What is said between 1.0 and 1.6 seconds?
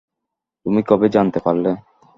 জানতে